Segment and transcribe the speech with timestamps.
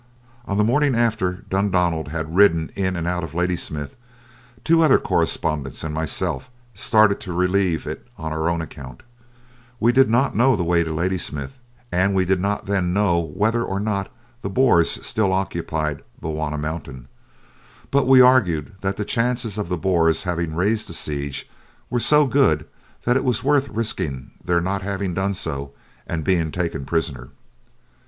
[0.45, 3.95] On the morning after Dundonald had ridden in and out of Ladysmith,
[4.63, 9.03] two other correspondents and myself started to relieve it on our own account.
[9.79, 11.59] We did not know the way to Ladysmith,
[11.91, 14.11] and we did not then know whether or not
[14.41, 17.07] the Boers still occupied Bulwana Mountain.
[17.91, 21.47] But we argued that the chances of the Boers having raised the siege
[21.91, 22.65] were so good
[23.03, 25.73] that it was worth risking their not having done so,
[26.07, 27.29] and being taken prisoner.